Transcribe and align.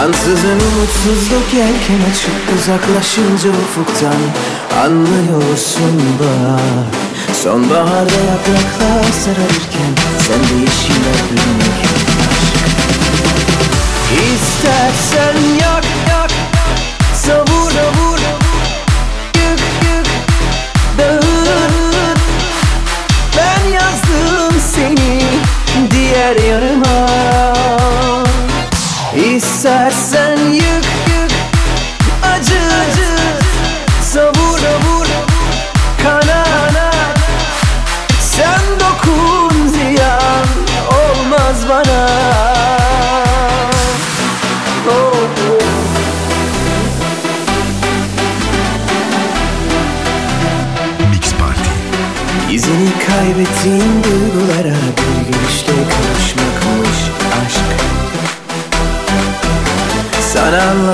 Ansızın 0.00 0.60
umutsuzluk 0.60 1.54
yelken 1.54 2.10
açıp 2.10 2.58
uzaklaşınca 2.58 3.50
ufuktan 3.50 4.20
Anlıyorsun 4.84 6.02
bak. 6.20 6.96
Sonbaharda 7.42 8.20
yapraklar 8.30 9.04
sararırken 9.24 9.92
Sen 10.18 10.38
de 10.38 10.60
yeşiller 10.60 11.20
bürünürken 11.30 12.02
aşk. 12.30 12.56
İstersen 14.34 15.38
yak 15.60 15.84
yak 16.08 16.30
Savur 17.14 17.70
savur 17.70 18.18
Yık 19.34 19.60
yık 19.84 20.06
Dağıt. 20.98 22.18
Ben 23.36 23.70
yazdım 23.70 24.60
seni 24.74 25.22
Diğer 25.90 26.36
yarıma 26.36 26.71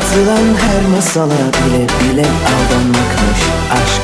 Anlatılan 0.09 0.55
her 0.55 0.97
masala 0.97 1.35
bile 1.35 1.87
bile 2.00 2.23
aldanmakmış 2.23 3.43
aşk. 3.73 4.03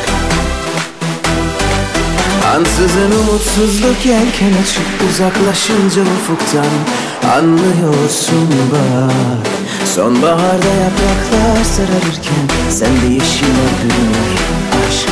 Ansızın 2.56 3.10
umutsuzluk 3.20 4.06
yelken 4.06 4.52
açıp 4.62 5.10
uzaklaşınca 5.10 6.02
ufuktan 6.02 6.74
Anlıyorsun 7.36 8.48
bak. 8.72 9.48
Sonbaharda 9.94 10.72
yapraklar 10.84 11.64
sararırken 11.64 12.70
Sen 12.70 12.88
de 12.88 13.14
yeşile 13.14 13.66
bürünür 13.80 14.40
aşk. 14.88 15.08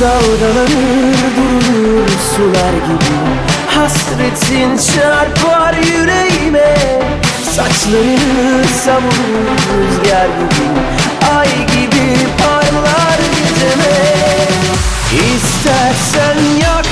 Dalgalanır 0.00 1.18
durulur 1.36 2.08
sular 2.36 2.72
gibi 2.72 3.16
Hasretin 3.66 4.76
çarpar 4.76 5.74
yüreğime. 5.74 6.76
Saçlarını 7.56 8.64
savurur 8.84 9.58
rüzgar 9.68 10.26
gibi 10.26 10.80
Ay 11.36 11.48
gibi 11.48 12.16
parlar 12.38 13.18
geceme. 13.18 13.96
İstersen 15.12 16.36
yak 16.62 16.86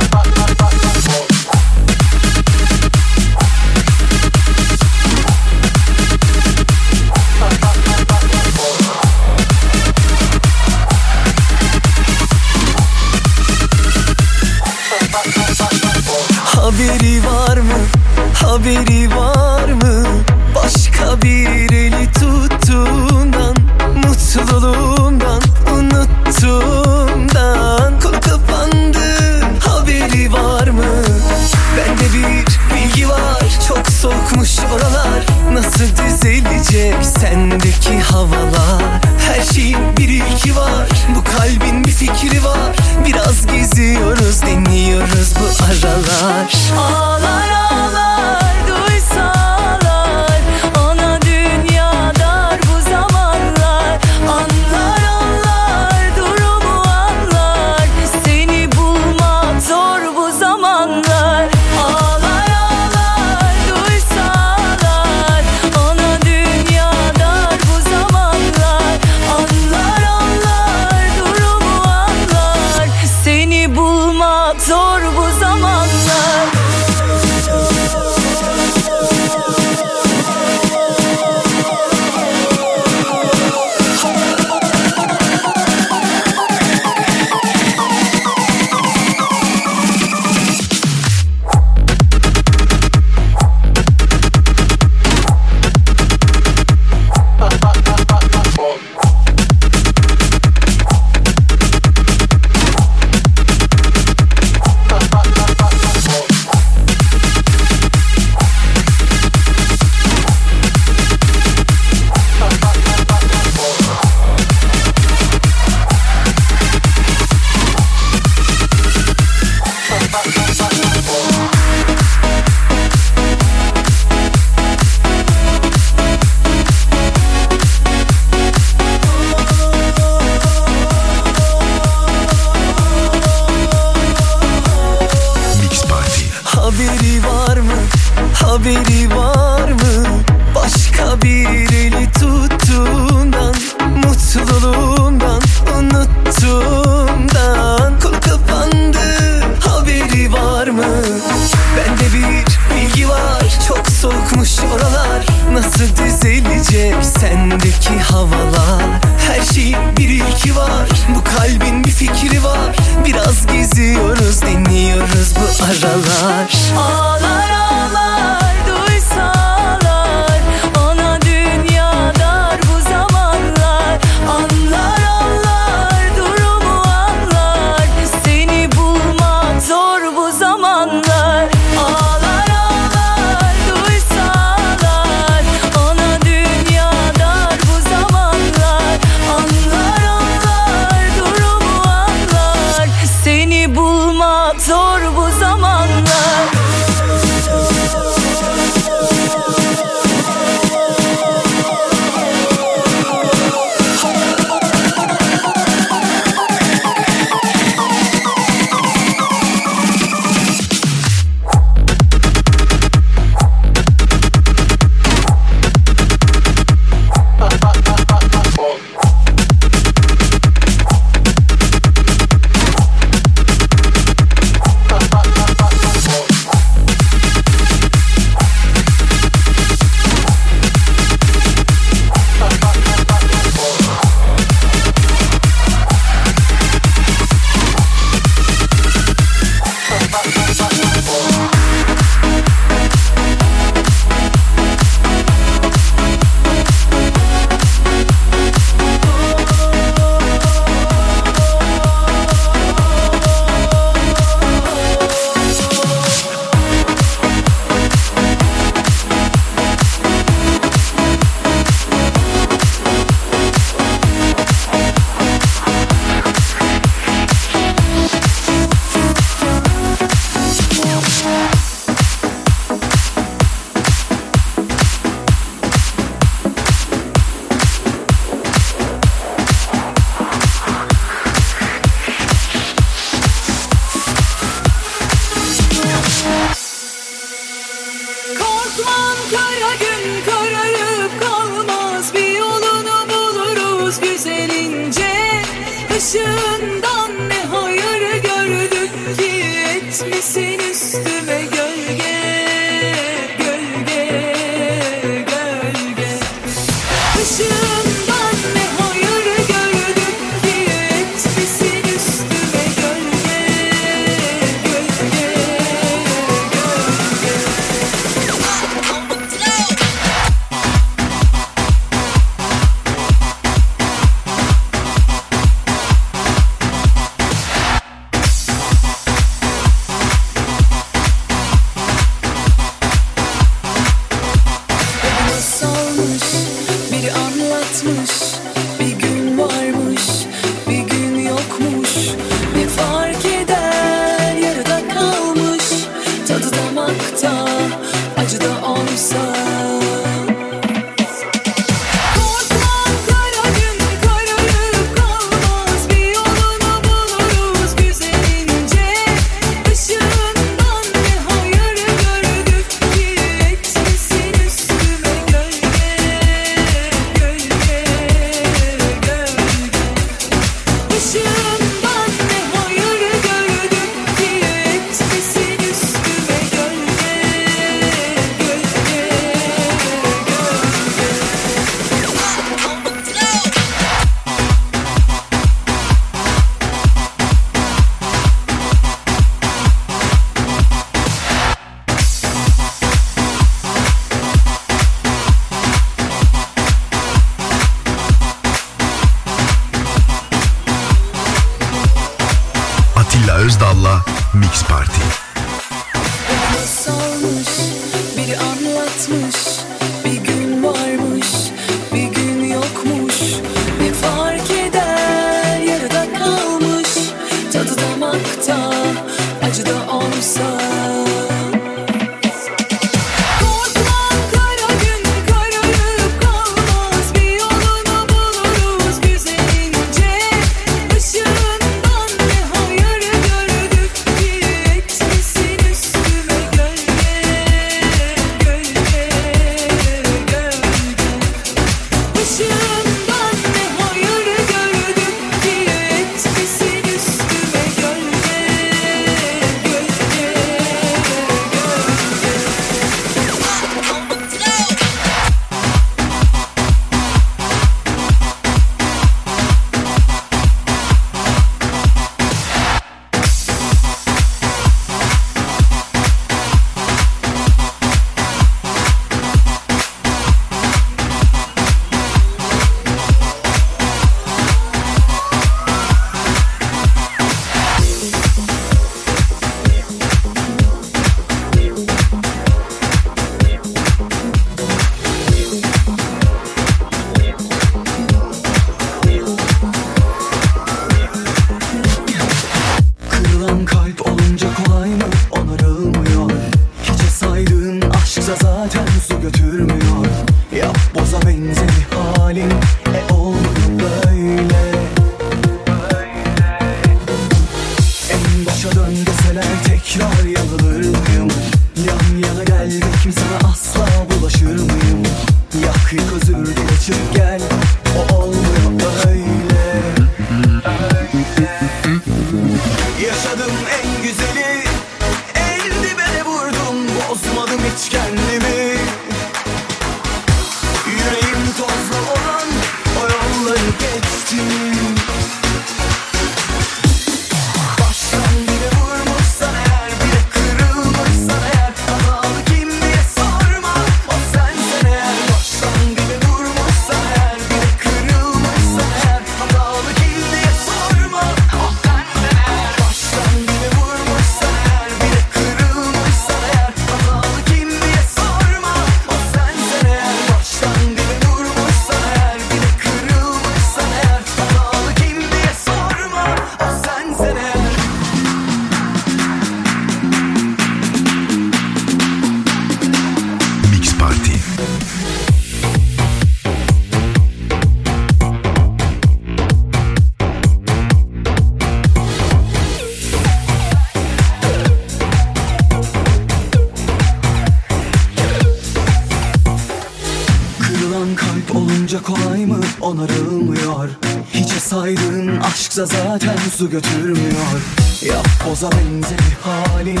su 596.68 596.70
götürmüyor. 596.70 597.60
Yap 598.02 598.26
boza 598.48 598.70
benzeri 598.72 599.20
halin 599.42 600.00